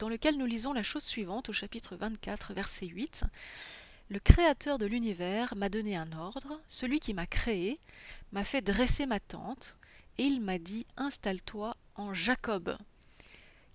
dans 0.00 0.08
lequel 0.08 0.38
nous 0.38 0.46
lisons 0.46 0.72
la 0.72 0.82
chose 0.82 1.04
suivante 1.04 1.50
au 1.50 1.52
chapitre 1.52 1.94
24, 1.94 2.54
verset 2.54 2.86
8. 2.86 3.24
Le 4.08 4.18
Créateur 4.18 4.78
de 4.78 4.86
l'univers 4.86 5.54
m'a 5.56 5.68
donné 5.68 5.94
un 5.94 6.10
ordre, 6.12 6.58
celui 6.66 7.00
qui 7.00 7.12
m'a 7.12 7.26
créé 7.26 7.78
m'a 8.32 8.42
fait 8.42 8.62
dresser 8.62 9.04
ma 9.04 9.20
tente, 9.20 9.76
et 10.16 10.24
il 10.24 10.40
m'a 10.40 10.58
dit 10.58 10.86
Installe-toi 10.96 11.76
en 11.96 12.14
Jacob. 12.14 12.78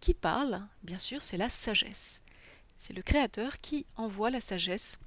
Qui 0.01 0.15
parle 0.15 0.67
Bien 0.81 0.97
sûr, 0.97 1.21
c'est 1.21 1.37
la 1.37 1.49
sagesse. 1.49 2.23
C'est 2.79 2.93
le 2.93 3.03
Créateur 3.03 3.61
qui 3.61 3.85
envoie 3.95 4.31
la 4.31 4.41
sagesse 4.41 4.97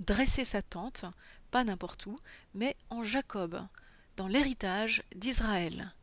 dresser 0.00 0.44
sa 0.44 0.60
tente, 0.60 1.04
pas 1.52 1.62
n'importe 1.62 2.06
où, 2.06 2.16
mais 2.52 2.76
en 2.90 3.04
Jacob 3.04 3.64
dans 4.16 4.26
l'héritage 4.26 5.04
d'Israël. 5.14 5.94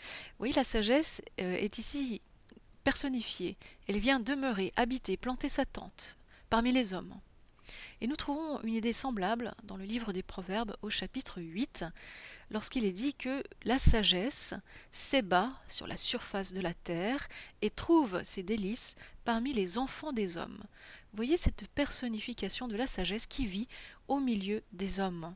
Vous 0.00 0.38
voyez, 0.38 0.54
la 0.54 0.62
sagesse 0.62 1.20
euh, 1.40 1.56
est 1.56 1.78
ici 1.78 2.22
personnifiée. 2.88 3.58
Elle 3.86 3.98
vient 3.98 4.18
demeurer, 4.18 4.72
habiter, 4.74 5.18
planter 5.18 5.50
sa 5.50 5.66
tente 5.66 6.16
parmi 6.48 6.72
les 6.72 6.94
hommes. 6.94 7.14
Et 8.00 8.06
nous 8.06 8.16
trouvons 8.16 8.62
une 8.62 8.72
idée 8.72 8.94
semblable 8.94 9.54
dans 9.64 9.76
le 9.76 9.84
livre 9.84 10.14
des 10.14 10.22
Proverbes 10.22 10.74
au 10.80 10.88
chapitre 10.88 11.42
8, 11.42 11.84
lorsqu'il 12.50 12.86
est 12.86 12.94
dit 12.94 13.12
que 13.12 13.42
la 13.64 13.78
sagesse 13.78 14.54
s'ébat 14.90 15.52
sur 15.68 15.86
la 15.86 15.98
surface 15.98 16.54
de 16.54 16.62
la 16.62 16.72
terre 16.72 17.28
et 17.60 17.68
trouve 17.68 18.22
ses 18.24 18.42
délices 18.42 18.94
parmi 19.26 19.52
les 19.52 19.76
enfants 19.76 20.14
des 20.14 20.38
hommes. 20.38 20.62
Vous 21.10 21.16
voyez 21.16 21.36
cette 21.36 21.68
personnification 21.74 22.68
de 22.68 22.76
la 22.76 22.86
sagesse 22.86 23.26
qui 23.26 23.44
vit 23.44 23.68
au 24.08 24.18
milieu 24.18 24.62
des 24.72 24.98
hommes 24.98 25.34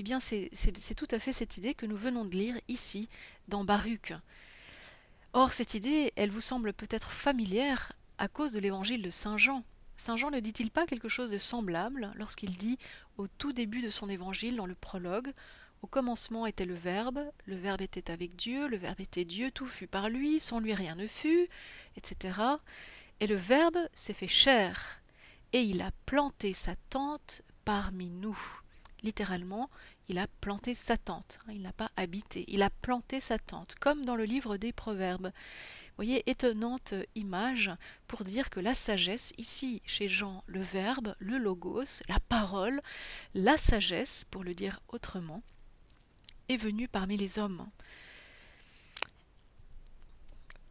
eh 0.00 0.04
bien 0.04 0.20
c'est 0.20 0.94
tout 0.96 1.08
à 1.10 1.18
fait 1.18 1.32
cette 1.32 1.56
idée 1.56 1.74
que 1.74 1.84
nous 1.84 1.96
venons 1.96 2.24
de 2.24 2.36
lire 2.36 2.54
ici 2.68 3.08
dans 3.48 3.64
Baruch. 3.64 4.12
Or 5.32 5.52
cette 5.52 5.74
idée, 5.74 6.12
elle 6.16 6.30
vous 6.30 6.40
semble 6.40 6.72
peut-être 6.72 7.10
familière 7.10 7.92
à 8.16 8.28
cause 8.28 8.52
de 8.52 8.60
l'évangile 8.60 9.02
de 9.02 9.10
Saint 9.10 9.38
Jean. 9.38 9.62
Saint 9.96 10.16
Jean 10.16 10.30
ne 10.30 10.40
dit-il 10.40 10.70
pas 10.70 10.86
quelque 10.86 11.08
chose 11.08 11.30
de 11.30 11.38
semblable 11.38 12.12
lorsqu'il 12.16 12.56
dit 12.56 12.78
au 13.16 13.26
tout 13.28 13.52
début 13.52 13.82
de 13.82 13.90
son 13.90 14.08
évangile, 14.08 14.56
dans 14.56 14.66
le 14.66 14.74
prologue, 14.74 15.32
Au 15.82 15.86
commencement 15.86 16.46
était 16.46 16.64
le 16.64 16.74
Verbe, 16.74 17.20
le 17.46 17.56
Verbe 17.56 17.82
était 17.82 18.10
avec 18.10 18.36
Dieu, 18.36 18.68
le 18.68 18.76
Verbe 18.76 19.00
était 19.00 19.24
Dieu, 19.24 19.50
tout 19.50 19.66
fut 19.66 19.86
par 19.86 20.08
lui, 20.08 20.40
sans 20.40 20.60
lui 20.60 20.74
rien 20.74 20.94
ne 20.94 21.06
fut, 21.06 21.48
etc. 21.96 22.40
Et 23.20 23.26
le 23.26 23.36
Verbe 23.36 23.78
s'est 23.92 24.14
fait 24.14 24.28
chair, 24.28 25.02
et 25.52 25.62
il 25.62 25.82
a 25.82 25.92
planté 26.06 26.52
sa 26.52 26.74
tente 26.90 27.42
parmi 27.64 28.08
nous 28.08 28.38
littéralement, 29.02 29.70
il 30.08 30.18
a 30.18 30.26
planté 30.40 30.74
sa 30.74 30.96
tente. 30.96 31.40
Hein, 31.46 31.52
il 31.54 31.62
n'a 31.62 31.72
pas 31.72 31.90
habité, 31.96 32.44
il 32.48 32.62
a 32.62 32.70
planté 32.70 33.20
sa 33.20 33.38
tente, 33.38 33.74
comme 33.76 34.04
dans 34.04 34.16
le 34.16 34.24
livre 34.24 34.56
des 34.56 34.72
Proverbes. 34.72 35.32
Voyez, 35.96 36.28
étonnante 36.30 36.94
image 37.16 37.70
pour 38.06 38.22
dire 38.22 38.50
que 38.50 38.60
la 38.60 38.74
sagesse, 38.74 39.32
ici 39.36 39.82
chez 39.84 40.08
Jean, 40.08 40.44
le 40.46 40.62
verbe, 40.62 41.14
le 41.18 41.38
logos, 41.38 42.02
la 42.08 42.20
parole, 42.28 42.80
la 43.34 43.58
sagesse, 43.58 44.24
pour 44.30 44.44
le 44.44 44.54
dire 44.54 44.80
autrement, 44.88 45.42
est 46.48 46.56
venue 46.56 46.88
parmi 46.88 47.16
les 47.16 47.38
hommes. 47.38 47.68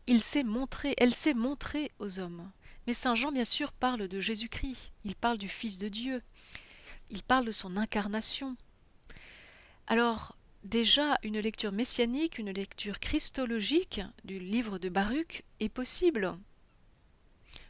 Il 0.08 0.22
s'est 0.22 0.44
montré, 0.44 0.94
elle 0.98 1.14
s'est 1.14 1.34
montrée 1.34 1.92
aux 2.00 2.20
hommes. 2.20 2.50
Mais 2.88 2.94
Saint 2.94 3.16
Jean, 3.16 3.34
bien 3.34 3.44
sûr, 3.44 3.74
parle 3.74 4.08
de 4.08 4.22
Jésus-Christ, 4.22 4.94
il 5.04 5.16
parle 5.16 5.38
du 5.38 5.50
Fils 5.50 5.78
de 5.78 5.90
Dieu 5.90 6.22
il 7.10 7.24
parle 7.24 7.46
de 7.46 7.52
son 7.52 7.78
incarnation. 7.78 8.56
Alors, 9.88 10.36
déjà, 10.66 11.18
une 11.24 11.40
lecture 11.40 11.72
messianique, 11.72 12.40
une 12.40 12.52
lecture 12.52 13.00
christologique 13.00 14.02
du 14.26 14.38
livre 14.38 14.80
de 14.80 14.90
Baruch 14.90 15.44
est 15.62 15.70
possible. 15.70 16.38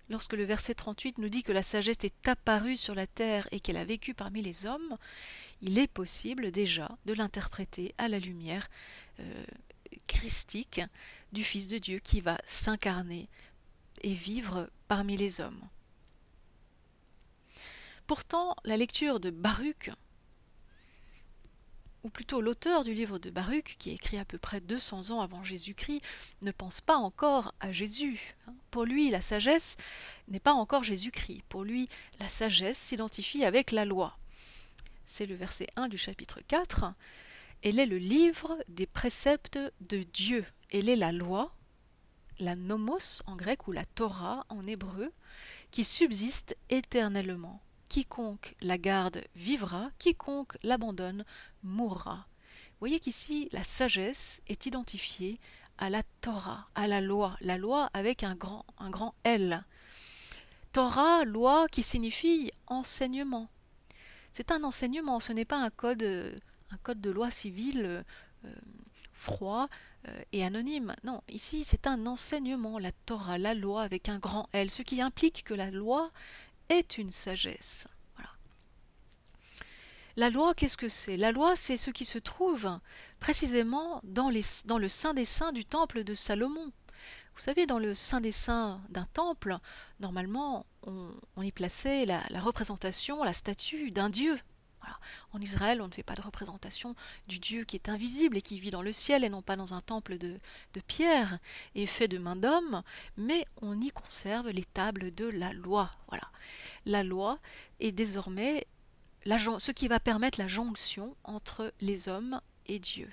Lorsque 0.09 0.33
le 0.33 0.43
verset 0.43 0.73
38 0.73 1.19
nous 1.19 1.29
dit 1.29 1.43
que 1.43 1.51
la 1.51 1.61
sagesse 1.61 2.03
est 2.03 2.27
apparue 2.27 2.75
sur 2.75 2.95
la 2.95 3.05
terre 3.05 3.47
et 3.51 3.59
qu'elle 3.59 3.77
a 3.77 3.85
vécu 3.85 4.15
parmi 4.15 4.41
les 4.41 4.65
hommes, 4.65 4.97
il 5.61 5.77
est 5.77 5.87
possible 5.87 6.49
déjà 6.49 6.97
de 7.05 7.13
l'interpréter 7.13 7.93
à 7.99 8.07
la 8.07 8.17
lumière 8.17 8.67
euh, 9.19 9.45
christique 10.07 10.81
du 11.33 11.43
Fils 11.43 11.67
de 11.67 11.77
Dieu 11.77 11.99
qui 11.99 12.21
va 12.21 12.39
s'incarner 12.45 13.29
et 14.01 14.13
vivre 14.13 14.71
parmi 14.87 15.17
les 15.17 15.39
hommes. 15.39 15.61
Pourtant, 18.07 18.55
la 18.63 18.77
lecture 18.77 19.19
de 19.19 19.29
Baruch, 19.29 19.91
ou 22.07 22.09
plutôt 22.09 22.39
l'auteur 22.39 22.85
du 22.85 22.93
livre 22.93 23.19
de 23.19 23.29
Baruch, 23.29 23.75
qui 23.77 23.89
est 23.89 23.95
écrit 23.95 24.17
à 24.17 24.23
peu 24.23 24.37
près 24.37 24.61
200 24.61 25.11
ans 25.11 25.19
avant 25.19 25.43
Jésus-Christ, 25.43 26.01
ne 26.41 26.51
pense 26.51 26.79
pas 26.79 26.95
encore 26.95 27.53
à 27.59 27.73
Jésus. 27.73 28.37
Hein. 28.47 28.53
Pour 28.71 28.85
lui, 28.85 29.09
la 29.09 29.19
sagesse 29.19 29.75
n'est 30.29 30.39
pas 30.39 30.53
encore 30.53 30.83
Jésus-Christ. 30.83 31.43
Pour 31.49 31.65
lui, 31.65 31.89
la 32.21 32.29
sagesse 32.29 32.77
s'identifie 32.77 33.43
avec 33.43 33.71
la 33.71 33.83
loi. 33.83 34.17
C'est 35.03 35.25
le 35.25 35.35
verset 35.35 35.67
1 35.75 35.89
du 35.89 35.97
chapitre 35.97 36.39
4. 36.47 36.93
Elle 37.61 37.77
est 37.77 37.85
le 37.85 37.97
livre 37.97 38.57
des 38.69 38.87
préceptes 38.87 39.59
de 39.81 40.03
Dieu. 40.03 40.45
Elle 40.71 40.87
est 40.87 40.95
la 40.95 41.11
loi, 41.11 41.53
la 42.39 42.55
nomos 42.55 43.21
en 43.25 43.35
grec 43.35 43.67
ou 43.67 43.73
la 43.73 43.83
Torah 43.83 44.45
en 44.47 44.65
hébreu, 44.65 45.11
qui 45.71 45.83
subsiste 45.83 46.55
éternellement. 46.69 47.61
Quiconque 47.89 48.55
la 48.61 48.77
garde 48.77 49.23
vivra, 49.35 49.91
quiconque 49.97 50.57
l'abandonne 50.63 51.25
mourra. 51.63 52.27
Voyez 52.79 52.99
qu'ici, 52.99 53.49
la 53.51 53.63
sagesse 53.63 54.41
est 54.47 54.65
identifiée 54.65 55.39
à 55.77 55.89
la 55.89 56.03
Torah, 56.21 56.67
à 56.75 56.87
la 56.87 57.01
loi, 57.01 57.37
la 57.41 57.57
loi 57.57 57.89
avec 57.93 58.23
un 58.23 58.35
grand, 58.35 58.65
un 58.77 58.89
grand 58.89 59.15
L. 59.23 59.63
Torah, 60.73 61.23
loi 61.23 61.67
qui 61.71 61.81
signifie 61.81 62.51
enseignement. 62.67 63.49
C'est 64.31 64.51
un 64.51 64.63
enseignement, 64.63 65.19
ce 65.19 65.33
n'est 65.33 65.45
pas 65.45 65.57
un 65.57 65.69
code, 65.69 66.03
un 66.69 66.77
code 66.83 67.01
de 67.01 67.09
loi 67.09 67.31
civile 67.31 68.03
euh, 68.45 68.53
froid 69.11 69.67
euh, 70.07 70.21
et 70.31 70.45
anonyme. 70.45 70.95
Non, 71.03 71.21
ici 71.29 71.63
c'est 71.63 71.87
un 71.87 72.05
enseignement, 72.05 72.77
la 72.77 72.91
Torah, 72.91 73.37
la 73.37 73.53
loi 73.53 73.81
avec 73.81 74.09
un 74.09 74.19
grand 74.19 74.49
L, 74.53 74.69
ce 74.69 74.83
qui 74.83 75.01
implique 75.01 75.43
que 75.43 75.55
la 75.55 75.71
loi 75.71 76.11
est 76.69 76.97
une 76.97 77.11
sagesse. 77.11 77.87
La 80.17 80.31
loi, 80.31 80.55
qu'est-ce 80.55 80.77
que 80.77 80.89
c'est? 80.89 81.15
La 81.15 81.31
loi, 81.31 81.55
c'est 81.55 81.77
ce 81.77 81.91
qui 81.91 82.03
se 82.03 82.17
trouve 82.17 82.67
précisément 83.19 84.01
dans, 84.03 84.31
le 84.31 84.87
sein 84.89 85.13
des 85.13 85.25
saints 85.25 85.51
du 85.51 85.63
temple 85.63 86.03
de 86.03 86.15
Salomon. 86.15 86.71
Vous 87.35 87.41
savez, 87.41 87.67
dans 87.67 87.77
le 87.77 87.93
sein 87.93 88.19
des 88.19 88.31
saints 88.31 88.81
d'un 88.89 89.05
temple, 89.13 89.59
normalement, 89.99 90.65
on, 90.81 91.41
y 91.43 91.51
plaçait 91.51 92.07
la, 92.07 92.23
représentation, 92.39 93.23
la 93.23 93.31
statue 93.31 93.91
d'un 93.91 94.09
dieu. 94.09 94.39
En 95.33 95.41
Israël, 95.41 95.81
on 95.81 95.87
ne 95.87 95.93
fait 95.93 96.03
pas 96.03 96.15
de 96.15 96.21
représentation 96.21 96.95
du 97.27 97.39
Dieu 97.39 97.63
qui 97.63 97.75
est 97.75 97.89
invisible 97.89 98.37
et 98.37 98.41
qui 98.41 98.59
vit 98.59 98.71
dans 98.71 98.81
le 98.81 98.91
ciel 98.91 99.23
et 99.23 99.29
non 99.29 99.41
pas 99.41 99.55
dans 99.55 99.73
un 99.73 99.81
temple 99.81 100.17
de, 100.17 100.39
pierre 100.87 101.39
et 101.75 101.87
fait 101.87 102.07
de 102.07 102.17
main 102.17 102.35
d'homme, 102.35 102.83
mais 103.17 103.45
on 103.61 103.79
y 103.81 103.89
conserve 103.89 104.49
les 104.49 104.63
tables 104.63 105.13
de 105.13 105.25
la 105.25 105.53
loi. 105.53 105.91
Voilà. 106.09 106.29
La 106.85 107.03
loi 107.03 107.39
est 107.79 107.91
désormais 107.91 108.67
ce 109.25 109.71
qui 109.71 109.87
va 109.87 109.99
permettre 109.99 110.39
la 110.39 110.47
jonction 110.47 111.15
entre 111.23 111.73
les 111.81 112.07
hommes 112.07 112.39
et 112.67 112.79
Dieu. 112.79 113.09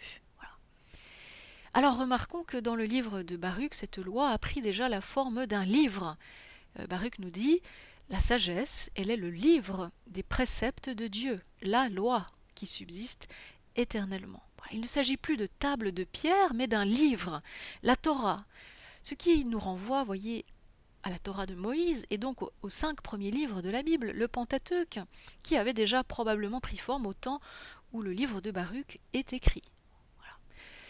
Alors 1.76 1.98
remarquons 1.98 2.44
que 2.44 2.56
dans 2.56 2.76
le 2.76 2.84
livre 2.84 3.22
de 3.22 3.36
Baruch, 3.36 3.74
cette 3.74 3.98
loi 3.98 4.30
a 4.30 4.38
pris 4.38 4.62
déjà 4.62 4.88
la 4.88 5.00
forme 5.00 5.46
d'un 5.46 5.64
livre. 5.64 6.16
Euh, 6.78 6.86
Baruch 6.86 7.18
nous 7.18 7.30
dit 7.30 7.60
la 8.08 8.20
sagesse, 8.20 8.90
elle 8.94 9.10
est 9.10 9.16
le 9.16 9.30
livre 9.30 9.90
des 10.06 10.22
préceptes 10.22 10.90
de 10.90 11.06
Dieu, 11.06 11.40
la 11.62 11.88
loi 11.88 12.26
qui 12.54 12.66
subsiste 12.66 13.28
éternellement. 13.76 14.42
Il 14.72 14.80
ne 14.80 14.86
s'agit 14.86 15.16
plus 15.16 15.36
de 15.36 15.46
table 15.46 15.92
de 15.92 16.04
pierre, 16.04 16.54
mais 16.54 16.66
d'un 16.66 16.84
livre, 16.84 17.42
la 17.82 17.96
Torah. 17.96 18.44
Ce 19.02 19.14
qui 19.14 19.44
nous 19.44 19.58
renvoie, 19.58 20.04
voyez, 20.04 20.44
à 21.02 21.10
la 21.10 21.18
Torah 21.18 21.44
de 21.44 21.54
Moïse 21.54 22.06
et 22.10 22.16
donc 22.16 22.40
aux, 22.42 22.68
cinq 22.70 23.02
premiers 23.02 23.30
livres 23.30 23.60
de 23.60 23.68
la 23.68 23.82
Bible, 23.82 24.10
le 24.12 24.28
Pentateuque, 24.28 25.00
qui 25.42 25.56
avait 25.56 25.74
déjà 25.74 26.02
probablement 26.02 26.60
pris 26.60 26.78
forme 26.78 27.06
au 27.06 27.12
temps 27.12 27.40
où 27.92 28.00
le 28.00 28.12
livre 28.12 28.40
de 28.40 28.50
Baruch 28.50 28.98
est 29.12 29.32
écrit. 29.34 29.62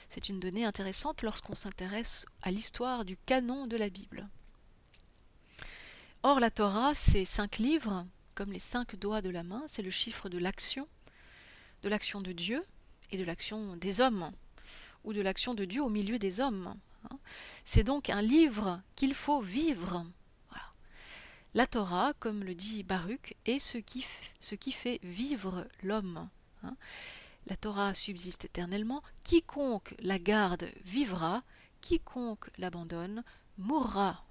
C'est 0.09 0.29
une 0.29 0.39
donnée 0.39 0.65
intéressante 0.65 1.23
lorsqu'on 1.23 1.57
s'intéresse 1.57 2.27
à 2.43 2.53
l'histoire 2.53 3.05
du 3.05 3.17
canon 3.17 3.67
de 3.67 3.77
la 3.77 3.89
Bible. 3.91 4.29
Or, 6.27 6.41
la 6.41 6.51
Torah, 6.51 6.95
ces 6.95 7.27
cinq 7.27 7.59
livres, 7.59 8.07
comme 8.35 8.51
les 8.51 8.59
cinq 8.59 8.97
doigts 8.97 9.21
de 9.21 9.29
la 9.29 9.43
main, 9.43 9.63
c'est 9.67 9.83
le 9.83 9.91
chiffre 9.91 10.31
de 10.31 10.39
l'action, 10.39 10.89
de 11.83 11.91
l'action 11.91 12.23
de 12.23 12.33
Dieu 12.33 12.65
et 13.11 13.19
de 13.19 13.25
l'action 13.25 13.77
des 13.77 14.01
hommes, 14.01 14.33
ou 15.05 15.13
de 15.13 15.21
l'action 15.21 15.53
de 15.53 15.67
Dieu 15.67 15.83
au 15.83 15.91
milieu 15.91 16.19
des 16.19 16.41
hommes. 16.41 16.77
Hein. 17.11 17.19
C'est 17.67 17.85
donc 17.85 18.09
un 18.09 18.23
livre 18.23 18.81
qu'il 18.97 19.13
faut 19.13 19.43
vivre. 19.43 20.07
La 21.53 21.67
Torah, 21.67 22.15
comme 22.21 22.43
le 22.43 22.55
dit 22.55 22.85
Baruch, 22.85 23.35
est 23.45 23.59
ce 23.59 23.77
qui, 23.77 24.07
ce 24.41 24.55
qui 24.55 24.73
fait 24.73 25.01
vivre 25.03 25.69
l'homme. 25.83 26.31
Hein. 26.63 26.75
La 27.49 27.57
Torah 27.57 27.93
subsiste 27.93 28.47
éternellement. 28.47 29.03
Quiconque 29.25 29.95
la 29.99 30.19
garde 30.19 30.71
vivra, 30.87 31.43
quiconque 31.83 32.49
l'abandonne 32.57 33.25
mourra. 33.59 34.25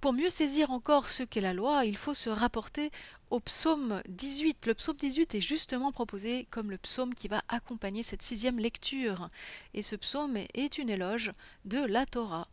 Pour 0.00 0.12
mieux 0.12 0.30
saisir 0.30 0.70
encore 0.70 1.08
ce 1.08 1.24
qu'est 1.24 1.40
la 1.40 1.52
loi, 1.52 1.84
il 1.84 1.96
faut 1.96 2.14
se 2.14 2.30
rapporter 2.30 2.92
au 3.30 3.40
psaume 3.40 4.00
18. 4.08 4.66
Le 4.66 4.74
psaume 4.74 4.96
18 4.96 5.34
est 5.34 5.40
justement 5.40 5.90
proposé 5.90 6.46
comme 6.50 6.70
le 6.70 6.78
psaume 6.78 7.14
qui 7.14 7.26
va 7.26 7.42
accompagner 7.48 8.04
cette 8.04 8.22
sixième 8.22 8.60
lecture. 8.60 9.28
Et 9.74 9.82
ce 9.82 9.96
psaume 9.96 10.36
est 10.54 10.78
une 10.78 10.88
éloge 10.88 11.32
de 11.64 11.78
la 11.78 12.06
Torah. 12.06 12.46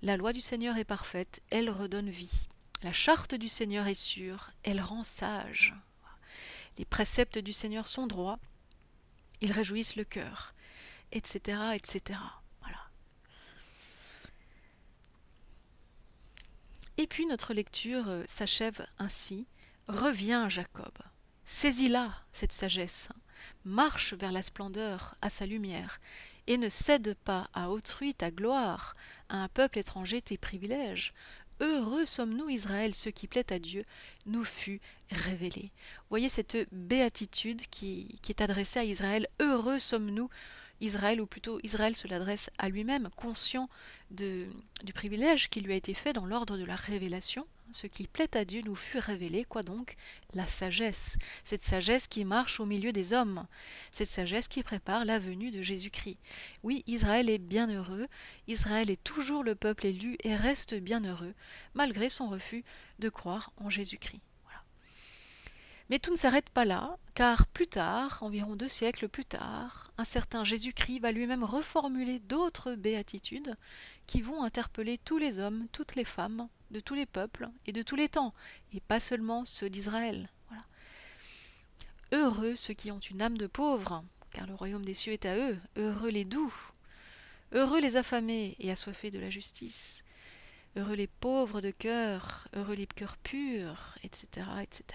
La 0.00 0.16
loi 0.16 0.32
du 0.32 0.40
Seigneur 0.40 0.78
est 0.78 0.84
parfaite, 0.84 1.42
elle 1.50 1.68
redonne 1.68 2.08
vie. 2.08 2.48
La 2.82 2.92
charte 2.92 3.34
du 3.34 3.50
Seigneur 3.50 3.86
est 3.86 3.94
sûre, 3.94 4.52
elle 4.62 4.80
rend 4.80 5.04
sage. 5.04 5.74
Les 6.78 6.86
préceptes 6.86 7.38
du 7.38 7.52
Seigneur 7.52 7.86
sont 7.86 8.06
droits, 8.06 8.38
ils 9.42 9.52
réjouissent 9.52 9.96
le 9.96 10.04
cœur, 10.04 10.54
etc., 11.12 11.60
etc. 11.74 12.18
Et 17.00 17.06
puis 17.06 17.24
notre 17.24 17.54
lecture 17.54 18.10
euh, 18.10 18.24
s'achève 18.26 18.86
ainsi. 18.98 19.46
Reviens, 19.88 20.50
Jacob. 20.50 20.92
Saisis-la, 21.46 22.12
cette 22.30 22.52
sagesse. 22.52 23.08
Marche 23.64 24.12
vers 24.12 24.32
la 24.32 24.42
splendeur, 24.42 25.14
à 25.22 25.30
sa 25.30 25.46
lumière, 25.46 25.98
et 26.46 26.58
ne 26.58 26.68
cède 26.68 27.16
pas 27.24 27.48
à 27.54 27.70
autrui 27.70 28.12
ta 28.12 28.30
gloire, 28.30 28.96
à 29.30 29.38
un 29.38 29.48
peuple 29.48 29.78
étranger 29.78 30.20
tes 30.20 30.36
privilèges. 30.36 31.14
Heureux 31.60 32.04
sommes-nous, 32.04 32.50
Israël, 32.50 32.94
ce 32.94 33.08
qui 33.08 33.26
plaît 33.26 33.50
à 33.50 33.58
Dieu, 33.58 33.86
nous 34.26 34.44
fut 34.44 34.82
révélé. 35.10 35.72
Voyez 36.10 36.28
cette 36.28 36.68
béatitude 36.70 37.62
qui, 37.70 38.18
qui 38.20 38.30
est 38.30 38.42
adressée 38.42 38.80
à 38.80 38.84
Israël. 38.84 39.26
Heureux 39.40 39.78
sommes-nous 39.78 40.28
Israël, 40.80 41.20
ou 41.20 41.26
plutôt 41.26 41.60
Israël 41.62 41.96
se 41.96 42.08
l'adresse 42.08 42.50
à 42.58 42.68
lui-même, 42.68 43.10
conscient 43.16 43.68
du 44.10 44.48
privilège 44.94 45.48
qui 45.48 45.60
lui 45.60 45.72
a 45.72 45.76
été 45.76 45.94
fait 45.94 46.12
dans 46.12 46.26
l'ordre 46.26 46.56
de 46.56 46.64
la 46.64 46.76
révélation. 46.76 47.46
Ce 47.72 47.86
qui 47.86 48.08
plaît 48.08 48.36
à 48.36 48.44
Dieu 48.44 48.62
nous 48.64 48.74
fut 48.74 48.98
révélé, 48.98 49.44
quoi 49.44 49.62
donc? 49.62 49.94
La 50.34 50.48
sagesse, 50.48 51.18
cette 51.44 51.62
sagesse 51.62 52.08
qui 52.08 52.24
marche 52.24 52.58
au 52.58 52.66
milieu 52.66 52.90
des 52.90 53.12
hommes, 53.12 53.46
cette 53.92 54.08
sagesse 54.08 54.48
qui 54.48 54.64
prépare 54.64 55.04
la 55.04 55.20
venue 55.20 55.52
de 55.52 55.62
Jésus-Christ. 55.62 56.18
Oui, 56.64 56.82
Israël 56.88 57.30
est 57.30 57.38
bien 57.38 57.70
heureux, 57.70 58.08
Israël 58.48 58.90
est 58.90 59.04
toujours 59.04 59.44
le 59.44 59.54
peuple 59.54 59.86
élu 59.86 60.16
et 60.24 60.34
reste 60.34 60.74
bien 60.74 61.04
heureux, 61.04 61.34
malgré 61.74 62.08
son 62.08 62.28
refus 62.28 62.64
de 62.98 63.08
croire 63.08 63.52
en 63.56 63.70
Jésus-Christ. 63.70 64.22
Mais 65.90 65.98
tout 65.98 66.12
ne 66.12 66.16
s'arrête 66.16 66.48
pas 66.50 66.64
là, 66.64 66.96
car 67.14 67.48
plus 67.48 67.66
tard, 67.66 68.22
environ 68.22 68.54
deux 68.54 68.68
siècles 68.68 69.08
plus 69.08 69.24
tard, 69.24 69.92
un 69.98 70.04
certain 70.04 70.44
Jésus-Christ 70.44 71.00
va 71.00 71.10
lui-même 71.10 71.42
reformuler 71.42 72.20
d'autres 72.20 72.76
béatitudes 72.76 73.56
qui 74.06 74.22
vont 74.22 74.44
interpeller 74.44 74.98
tous 74.98 75.18
les 75.18 75.40
hommes, 75.40 75.66
toutes 75.72 75.96
les 75.96 76.04
femmes, 76.04 76.48
de 76.70 76.78
tous 76.78 76.94
les 76.94 77.06
peuples 77.06 77.48
et 77.66 77.72
de 77.72 77.82
tous 77.82 77.96
les 77.96 78.08
temps, 78.08 78.32
et 78.72 78.78
pas 78.78 79.00
seulement 79.00 79.44
ceux 79.44 79.68
d'Israël. 79.68 80.30
Heureux 82.12 82.54
ceux 82.54 82.74
qui 82.74 82.92
ont 82.92 83.00
une 83.00 83.20
âme 83.20 83.38
de 83.38 83.48
pauvre, 83.48 84.04
car 84.30 84.46
le 84.46 84.54
royaume 84.54 84.84
des 84.84 84.94
cieux 84.94 85.12
est 85.12 85.26
à 85.26 85.36
eux, 85.36 85.58
heureux 85.76 86.10
les 86.10 86.24
doux, 86.24 86.54
heureux 87.52 87.80
les 87.80 87.96
affamés 87.96 88.54
et 88.60 88.70
assoiffés 88.70 89.10
de 89.10 89.18
la 89.18 89.30
justice, 89.30 90.04
heureux 90.76 90.94
les 90.94 91.08
pauvres 91.08 91.60
de 91.60 91.72
cœur, 91.72 92.46
heureux 92.54 92.74
les 92.74 92.86
cœurs 92.86 93.16
purs, 93.16 93.96
etc., 94.04 94.46
etc 94.62 94.86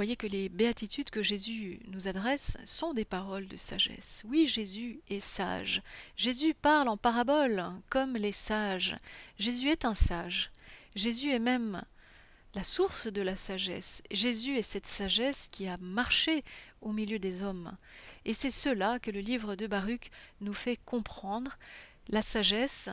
voyez 0.00 0.16
que 0.16 0.26
les 0.26 0.48
béatitudes 0.48 1.10
que 1.10 1.22
Jésus 1.22 1.78
nous 1.88 2.08
adresse 2.08 2.56
sont 2.64 2.94
des 2.94 3.04
paroles 3.04 3.46
de 3.48 3.58
sagesse. 3.58 4.22
Oui, 4.24 4.48
Jésus 4.48 5.02
est 5.10 5.20
sage. 5.20 5.82
Jésus 6.16 6.54
parle 6.54 6.88
en 6.88 6.96
parabole, 6.96 7.66
comme 7.90 8.16
les 8.16 8.32
sages. 8.32 8.96
Jésus 9.38 9.68
est 9.68 9.84
un 9.84 9.94
sage. 9.94 10.52
Jésus 10.96 11.32
est 11.32 11.38
même 11.38 11.84
la 12.54 12.64
source 12.64 13.08
de 13.08 13.20
la 13.20 13.36
sagesse. 13.36 14.02
Jésus 14.10 14.56
est 14.56 14.62
cette 14.62 14.86
sagesse 14.86 15.48
qui 15.48 15.68
a 15.68 15.76
marché 15.76 16.44
au 16.80 16.92
milieu 16.92 17.18
des 17.18 17.42
hommes. 17.42 17.76
Et 18.24 18.32
c'est 18.32 18.50
cela 18.50 19.00
que 19.00 19.10
le 19.10 19.20
livre 19.20 19.54
de 19.54 19.66
Baruch 19.66 20.10
nous 20.40 20.54
fait 20.54 20.78
comprendre. 20.86 21.58
La 22.08 22.22
sagesse, 22.22 22.88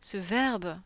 ce 0.00 0.16
verbe 0.16 0.78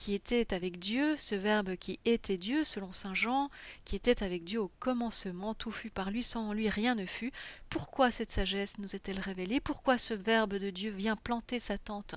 qui 0.00 0.14
était 0.14 0.54
avec 0.54 0.78
Dieu, 0.78 1.14
ce 1.18 1.34
Verbe 1.34 1.76
qui 1.76 2.00
était 2.06 2.38
Dieu, 2.38 2.64
selon 2.64 2.90
Saint 2.90 3.12
Jean, 3.12 3.50
qui 3.84 3.96
était 3.96 4.22
avec 4.22 4.44
Dieu 4.44 4.58
au 4.58 4.72
commencement, 4.78 5.52
tout 5.52 5.72
fut 5.72 5.90
par 5.90 6.10
lui, 6.10 6.22
sans 6.22 6.54
lui 6.54 6.70
rien 6.70 6.94
ne 6.94 7.04
fut. 7.04 7.32
Pourquoi 7.68 8.10
cette 8.10 8.30
sagesse 8.30 8.78
nous 8.78 8.96
est-elle 8.96 9.20
révélée? 9.20 9.60
Pourquoi 9.60 9.98
ce 9.98 10.14
Verbe 10.14 10.54
de 10.54 10.70
Dieu 10.70 10.90
vient 10.90 11.16
planter 11.16 11.58
sa 11.58 11.76
tente 11.76 12.14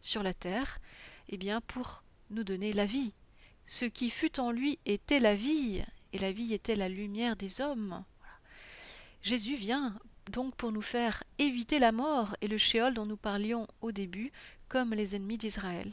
sur 0.00 0.22
la 0.22 0.34
terre? 0.34 0.78
Eh 1.28 1.36
bien, 1.36 1.60
pour 1.60 2.04
nous 2.30 2.44
donner 2.44 2.72
la 2.72 2.86
vie. 2.86 3.12
Ce 3.66 3.86
qui 3.86 4.08
fut 4.08 4.38
en 4.38 4.52
lui 4.52 4.78
était 4.86 5.18
la 5.18 5.34
vie, 5.34 5.82
et 6.12 6.18
la 6.18 6.30
vie 6.30 6.54
était 6.54 6.76
la 6.76 6.88
lumière 6.88 7.34
des 7.34 7.60
hommes. 7.60 8.04
Jésus 9.22 9.56
vient 9.56 9.98
donc 10.30 10.54
pour 10.54 10.70
nous 10.70 10.80
faire 10.80 11.24
éviter 11.38 11.80
la 11.80 11.90
mort 11.90 12.36
et 12.40 12.46
le 12.46 12.56
shéol 12.56 12.94
dont 12.94 13.04
nous 13.04 13.16
parlions 13.16 13.66
au 13.80 13.90
début, 13.90 14.30
comme 14.68 14.94
les 14.94 15.16
ennemis 15.16 15.38
d'Israël. 15.38 15.90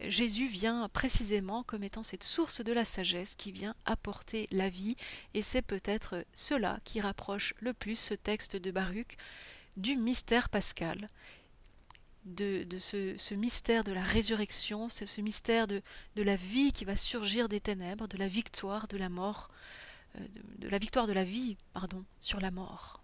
Jésus 0.00 0.46
vient 0.46 0.88
précisément 0.88 1.64
comme 1.64 1.82
étant 1.82 2.02
cette 2.02 2.22
source 2.22 2.62
de 2.62 2.72
la 2.72 2.84
sagesse 2.84 3.34
qui 3.34 3.50
vient 3.50 3.74
apporter 3.84 4.48
la 4.52 4.68
vie, 4.68 4.96
et 5.34 5.42
c'est 5.42 5.62
peut-être 5.62 6.24
cela 6.34 6.78
qui 6.84 7.00
rapproche 7.00 7.54
le 7.60 7.72
plus 7.72 7.96
ce 7.96 8.14
texte 8.14 8.56
de 8.56 8.70
Baruch 8.70 9.16
du 9.76 9.96
mystère 9.96 10.48
pascal, 10.48 11.08
de, 12.24 12.66
ce, 12.78 13.34
mystère 13.34 13.84
de 13.84 13.92
la 13.92 14.02
résurrection, 14.02 14.88
c'est 14.90 15.06
ce 15.06 15.20
mystère 15.20 15.66
de, 15.66 15.82
la 16.16 16.36
vie 16.36 16.72
qui 16.72 16.84
va 16.84 16.96
surgir 16.96 17.48
des 17.48 17.60
ténèbres, 17.60 18.06
de 18.06 18.18
la 18.18 18.28
victoire 18.28 18.88
de 18.88 18.96
la 18.96 19.08
mort, 19.08 19.50
euh, 20.16 20.20
de 20.58 20.68
la 20.68 20.78
victoire 20.78 21.06
de 21.06 21.12
la 21.12 21.24
vie, 21.24 21.56
pardon, 21.72 22.04
sur 22.20 22.40
la 22.40 22.50
mort. 22.50 22.97